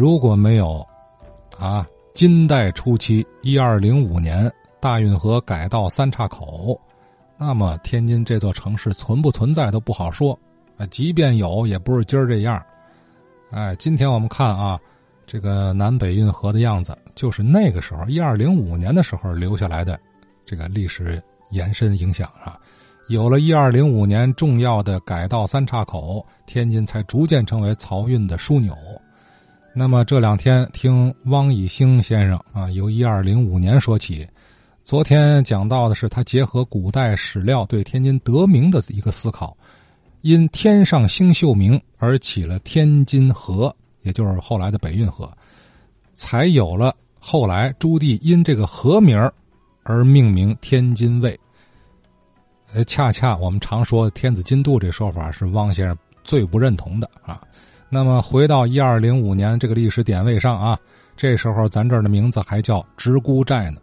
[0.00, 0.82] 如果没有
[1.58, 6.80] 啊，金代初期一二零五年大运河改道三岔口，
[7.36, 10.32] 那么天津这座城市存不存在都不好说。
[10.78, 12.64] 啊，即便有，也不是今儿这样。
[13.50, 14.80] 哎，今天我们看啊，
[15.26, 20.00] 这个南北运河的样子，就是那个时候一二零五年的时候留下来的
[20.46, 22.58] 这个历史延伸影响啊。
[23.08, 28.74] 有了一二零五年重要的改道三岔口，天津才逐渐成为漕运的枢纽。
[29.72, 34.26] 那么这两天听汪以兴先生啊，由一二零五年说起，
[34.82, 39.56] 昨天讲到的是他结合古代史料对天津得名的一个思考。
[40.22, 45.32] 因天上星宿名而起了天津河，也就是后来的北运河，
[46.14, 49.18] 才有了后来朱棣因这个河名
[49.84, 51.38] 而命名天津卫。
[52.74, 57.40] 呃，恰恰我们常说天子津渡这说法是汪先生最不认同的啊。
[57.92, 60.78] 那么回到一二零五年这个历史点位上啊，
[61.16, 63.80] 这时候咱这儿的名字还叫直沽寨呢。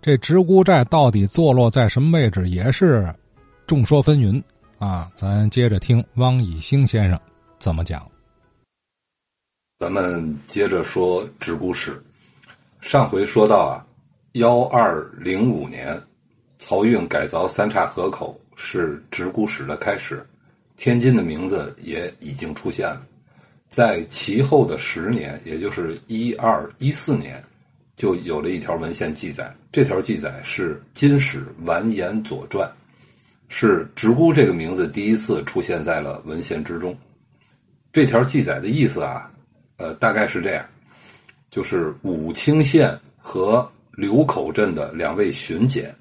[0.00, 3.12] 这直沽寨到底坐落在什么位置，也是
[3.66, 4.40] 众说纷纭。
[4.78, 7.18] 啊，咱接着听汪以兴先生
[7.58, 8.08] 怎么讲。
[9.78, 12.00] 咱们接着说直沽史。
[12.80, 13.84] 上回说到啊，
[14.32, 16.00] 幺二零五年，
[16.60, 20.24] 漕运改造三岔河口是直沽史的开始，
[20.76, 23.06] 天津的名字也已经出现了。
[23.72, 27.42] 在其后的十年，也就是一二一四年，
[27.96, 29.50] 就有了一条文献记载。
[29.72, 32.68] 这条记载是《金史完颜左传》。
[33.54, 36.96] 是直沽这个名字第一次出现在了文献之中。
[37.92, 39.30] 这条记载的意思啊，
[39.76, 40.64] 呃，大概是这样：
[41.50, 45.94] 就是武清县和柳口镇的两位巡检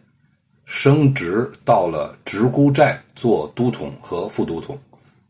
[0.64, 4.80] 升职到了直沽寨做都统和副都统，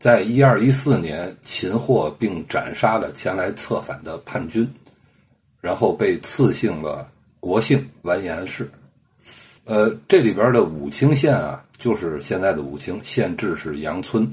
[0.02, 4.68] 在一二一四年擒获并斩杀了前来策反的叛军，
[5.60, 8.68] 然后被赐姓了国姓完颜氏。
[9.64, 11.64] 呃，这里边的武清县啊。
[11.78, 14.28] 就是现在的武清县治是杨村，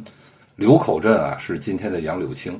[0.55, 2.59] 柳口镇啊是今天的杨柳青。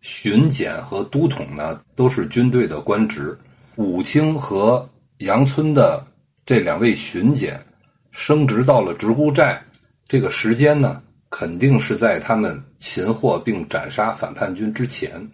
[0.00, 3.38] 巡检和都统呢都是军队的官职。
[3.76, 4.88] 武清和
[5.18, 6.04] 杨村的
[6.44, 7.64] 这两位巡检
[8.10, 9.62] 升职到了直沽寨，
[10.08, 11.00] 这个时间呢
[11.32, 15.28] 肯定是在他们擒获并斩杀反叛军之前，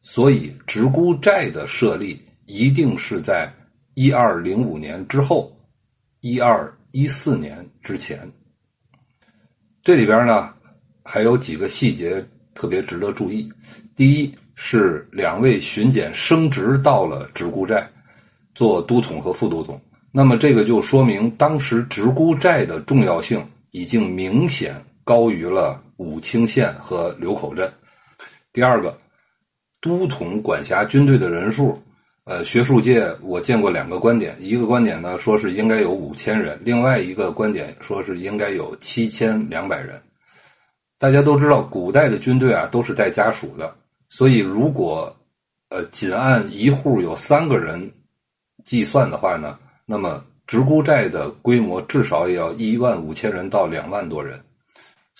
[0.00, 3.52] 所以直沽寨的设立一定是在
[3.92, 5.54] 一二零五年之后，
[6.22, 6.72] 一二。
[6.92, 8.18] 一四年之前，
[9.84, 10.52] 这里边呢
[11.04, 12.20] 还有几个细节
[12.52, 13.48] 特别值得注意。
[13.94, 17.88] 第一是两位巡检升职到了直沽寨
[18.56, 19.80] 做都统和副都统，
[20.10, 23.40] 那么这个就说明当时直沽寨的重要性
[23.70, 24.74] 已经明显
[25.04, 27.72] 高于了武清县和柳口镇。
[28.52, 28.96] 第二个，
[29.80, 31.80] 都统管辖军队的人数。
[32.24, 40.00] 呃，学术界我见过两个观点，一个观点呢说是应该有五千人，另外一个观点说是应该有七千两百人。
[40.96, 43.74] 大家都知道，古代的军队啊都是带家属的，
[44.08, 45.12] 所以如果
[45.70, 47.90] 呃仅按一户有三个人
[48.64, 54.38] 计算的话呢，那么直沽寨的规模至少也要一万五千人到两万多人，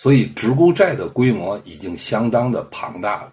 [0.02, 3.32] 所以直沽寨的规模已经相当的庞大了。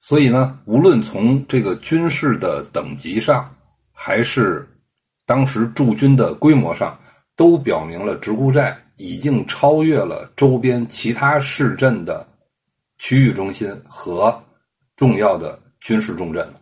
[0.00, 3.48] 所以呢，无论从这个军事的等级上，
[3.92, 4.68] 还是
[5.24, 6.98] 当时驻军的规模上，
[7.36, 12.26] 都表明了直沽寨已经超越了周边其他市镇的
[12.98, 14.36] 区域中心和
[14.96, 16.52] 重要的军事重镇。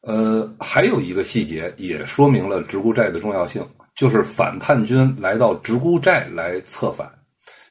[0.00, 3.62] 呃，还有一个细节也说明了直沽寨的重要性，
[3.96, 7.10] 就是反叛军来到直沽寨来策反，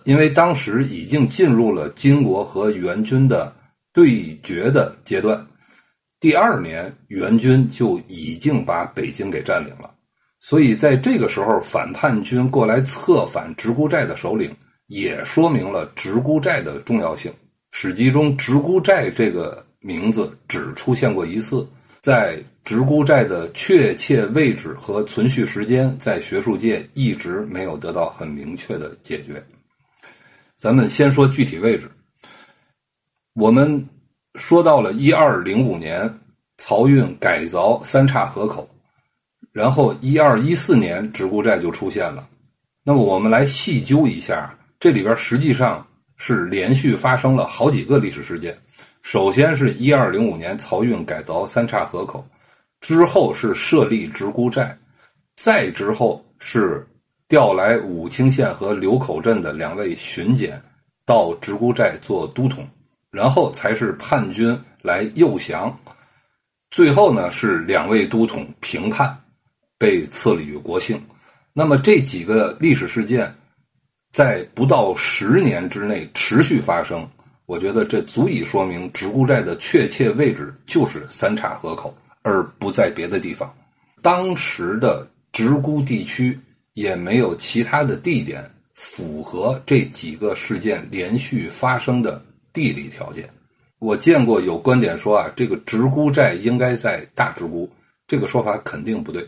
[0.04, 3.54] 因为当时已经进入了金国和元军的。
[3.94, 5.46] 对决的阶段，
[6.18, 9.94] 第二年元军就已经把北京给占领了，
[10.40, 14.50] 所以在这个时候，反叛军过来策反直沽寨的首领，
[14.88, 17.30] 也说明了直沽寨的重要性。
[17.72, 21.68] 史记中“直沽寨”这个名字只出现过一次，
[22.02, 29.44] 在直沽寨的确切位置和存续时间，在学术界一直没有得到很明确的解决。
[30.58, 31.90] 咱们先说具体位置。
[33.34, 33.88] 我们
[34.36, 36.12] 说到了一二零五年，
[36.58, 38.68] 漕运改凿三岔河口，
[39.52, 42.28] 然后一二一四年直沽寨就出现了。
[42.84, 45.86] 那么我们来细究一下，这里边实际上
[46.18, 48.58] 是连续发生了好几个历史事件。
[49.02, 52.26] 首先是一二零五年漕运改凿三岔河口，
[52.80, 54.78] 之后是设立直沽寨，
[55.36, 56.88] 再之后是
[57.28, 60.62] 调来武清县和柳口镇的两位巡检
[61.06, 62.68] 到直沽寨做都统。
[63.12, 65.78] 然后才是叛军来诱降，
[66.70, 69.14] 最后呢是两位都统平叛，
[69.78, 70.97] 被赐予国姓。
[71.52, 73.30] 那么这几个历史事件，
[74.14, 77.06] 在不到十年之内持续发生，
[77.46, 83.53] 我觉得这足以说明直沽寨的确切位置就是三岔河口，而不在别的地方。
[84.02, 86.40] 当时的直沽地区
[86.73, 92.23] 也没有其他的地点符合这几个事件连续发生的
[92.53, 93.29] 地理条件。
[93.79, 97.70] 我见过有观点说啊，这个直沽寨应该在大直沽，
[98.08, 99.28] 这个说法肯定不对。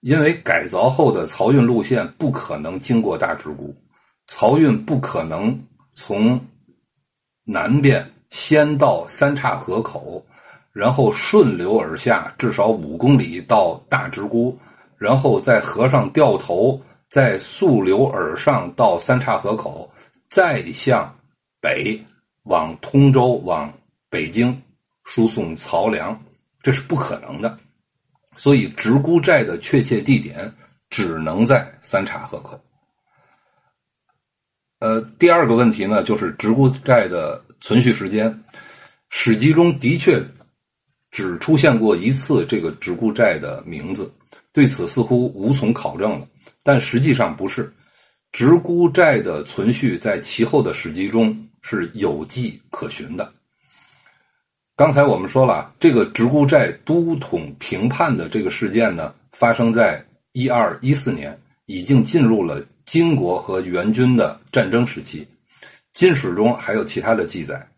[0.00, 3.74] 因为改造后的漕运路线不可能经过大直沽，
[4.28, 5.58] 漕运不可能
[5.92, 6.40] 从
[7.50, 10.22] 南边先到三岔河口，
[10.70, 14.54] 然后顺流而下，至少五公里到大直沽，
[14.98, 16.78] 然后在河上掉头，
[17.08, 19.90] 再溯流而上到三岔河口，
[20.28, 21.10] 再向
[21.58, 21.98] 北
[22.42, 23.72] 往通州、往
[24.10, 24.54] 北京
[25.04, 26.22] 输送漕粮，
[26.62, 27.58] 这是不可能的。
[28.36, 30.52] 所以，直沽寨的确切地点
[30.90, 32.60] 只能在三岔河口。
[34.80, 38.32] 呃，第二个问题呢，就是直沽债的存续时间。
[39.10, 40.22] 史籍中的确
[41.10, 44.12] 只出现过一次这个直沽债的名字，
[44.52, 46.28] 对此似乎无从考证了。
[46.62, 47.72] 但实际上不是，
[48.30, 53.32] 直沽债的存续在其后的史籍中是有迹可循的。
[54.76, 60.04] 刚才我们说了，这个直沽债都统平叛的这个事件呢，发生在
[60.34, 61.36] 一二一四年，
[61.66, 65.28] 已经进入了金国和元军的战争时期。
[65.92, 67.68] 金史中还有其他的记载，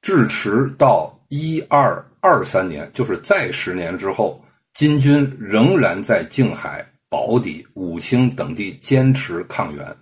[0.00, 4.42] 至迟到一二二三年，就是再十年之后，
[4.72, 9.94] 金军仍然在静海、宝坻、武清等地坚持抗元。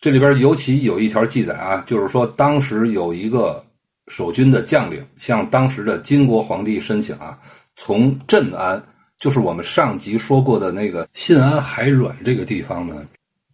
[0.00, 3.64] 这里边尤其有一条记载啊，就是说当时有一个。
[4.10, 7.38] 守军的将领向当时的金国皇帝申请啊，
[7.76, 8.82] 从镇安，
[9.18, 13.06] 就是我们上集说过的那个信安海软这个地方呢，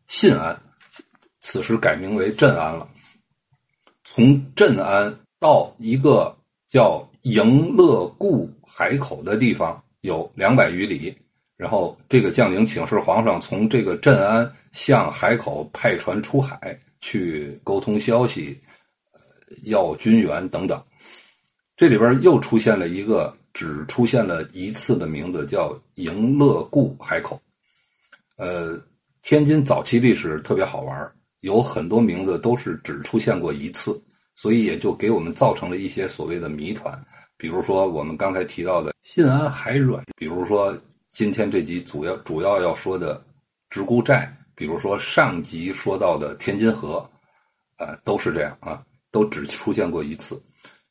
[0.06, 0.54] 信安，
[1.40, 2.86] 此时改名为镇安了。
[4.04, 6.36] 从镇安到一个
[6.68, 11.16] 叫迎乐固海口的地方有两百余里，
[11.56, 18.60] 然后这个将领请示皇上，从这个镇安向海口派船出海去沟通消息。
[19.62, 20.82] 要军援等等，
[21.76, 27.40] 这里边又出现了一个只出现了一次的名字，叫迎乐固海口。
[28.36, 28.78] 呃，
[29.22, 33.98] 天津早期历史特别好玩，有很多名字都是只出现过一次，
[34.34, 37.02] 所以也就给我们造成了一些所谓的谜团。
[37.36, 40.76] 比如说我们刚才提到的信安海软，比如说
[41.10, 43.24] 今天这集主要主要要说的
[43.70, 47.08] 直沽寨，比如说上集说到的天津河，
[47.76, 48.84] 啊，都是这样啊。
[49.10, 50.42] 都只出现过一次，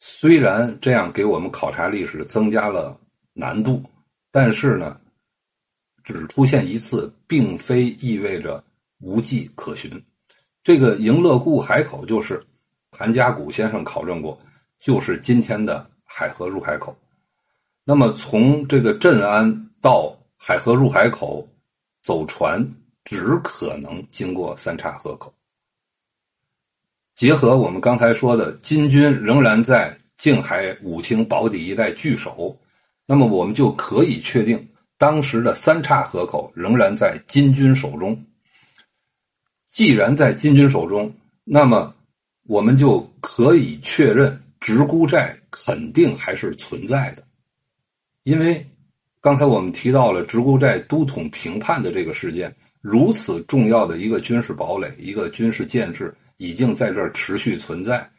[0.06, 3.00] 虽然这样给我们考察历史增加了
[3.32, 3.82] 难度，
[4.32, 5.00] 但是呢，
[6.04, 8.62] 只出现一次，并非意味着
[9.00, 9.90] 无迹可寻。
[10.62, 12.44] 这个迎乐固海口就是
[12.92, 14.38] 韩家谷先生考证过，
[14.78, 16.94] 就是今天的海河入海口。
[17.86, 21.48] 那么从这个镇安到海河入海口，
[22.02, 22.62] 走船
[23.06, 25.34] 只可能经过三岔河口。
[27.14, 32.58] 结合我们刚才说的，金军仍然在静海、武清、宝坻一带据守，
[33.06, 34.68] 那么我们就可以确定，
[34.98, 38.20] 当时的三岔河口仍然在金军手中。
[39.72, 41.94] 既然在金军手中，那么
[42.48, 47.24] 我们就可以确认直沽寨肯定还是存在的，
[48.24, 48.66] 因为
[49.22, 56.12] 刚才我们提到了直沽寨都统平叛的这个事件，如此重要的一个军事堡垒，一个军事建制。
[56.38, 58.10] 已经在这儿持续存在，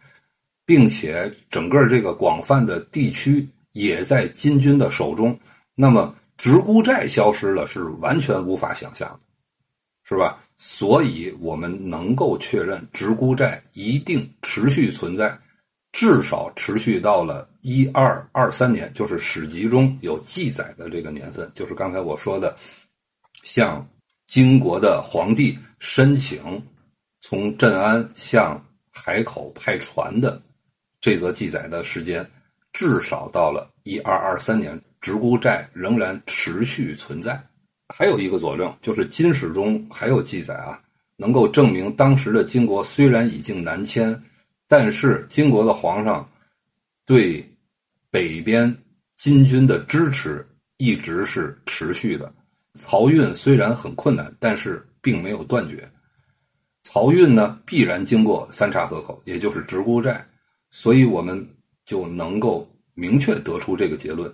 [0.65, 5.39] 并且整个这个广泛的地区也在金军的手中。
[5.75, 9.21] 那么直沽寨消失了，是完全无法想象的，
[10.05, 10.41] 是吧？
[10.57, 15.37] 所以我们能够确认直沽寨一定持续存在，
[15.93, 22.57] 至少持续到了一二二三年，就是史籍中有记载的这个年份，就是刚才我说的，
[23.43, 23.85] 向
[24.27, 26.41] 金国的皇帝申请。
[27.27, 28.63] 从镇安向
[28.93, 30.39] 海口派船的
[31.01, 32.23] 这则记载的时间，
[32.71, 37.43] 至少到了一二二三年，直沽寨仍然持续存在。
[37.89, 40.79] 还有一个佐证，就是金史中还有记载啊，
[41.17, 44.23] 能够证明当时的金国虽然已经南迁，
[44.69, 46.29] 但是金国的皇上
[47.07, 47.43] 对
[48.11, 48.77] 北边
[49.17, 52.31] 金军的支持一直是持续的。
[52.79, 55.91] 漕运虽然很困难，但是并没有断绝。
[56.85, 60.25] 漕运呢必然经过三岔河口，也就是直沽寨，
[60.71, 61.45] 所以我们
[61.85, 64.33] 就能够明确得出这个结论：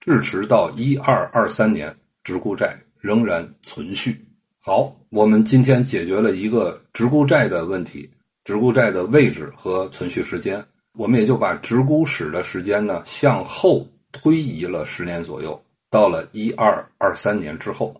[0.00, 4.20] 至迟到一二二三年，直沽寨仍然存续。
[4.58, 8.10] 好，我们今天解决了一个直沽寨的问题，
[8.44, 10.62] 直沽寨的位置和存续时间，
[10.94, 17.94] 我们也就把直沽史的时间呢向后推移了十年左右，到了一二二三年之后。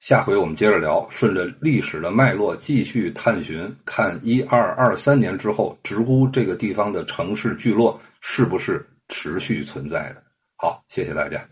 [0.00, 10.22] 下回我们接着聊，顺着历史的脉络继续探寻，看一二二三年之后，直沽这个地方的城市聚落是不是持续存在的。
[10.56, 11.46] 好，谢谢大家。